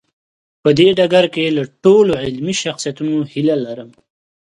[0.63, 3.89] په دې ډګر کې له ټولو علمي شخصیتونو هیله لرم.